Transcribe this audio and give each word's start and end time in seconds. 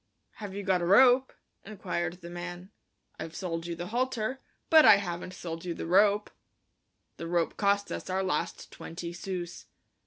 "Have 0.37 0.55
you 0.55 0.63
got 0.63 0.81
a 0.81 0.85
rope?" 0.87 1.31
inquired 1.63 2.21
the 2.21 2.29
man. 2.31 2.71
"I've 3.19 3.35
sold 3.35 3.67
you 3.67 3.75
the 3.75 3.89
halter, 3.89 4.41
but 4.71 4.83
I 4.83 4.95
haven't 4.95 5.35
sold 5.35 5.63
you 5.63 5.75
the 5.75 5.85
rope." 5.85 6.31
The 7.17 7.27
rope 7.27 7.55
cost 7.55 7.91
us 7.91 8.09
our 8.09 8.23
last 8.23 8.71
twenty 8.71 9.13
sous. 9.13 9.67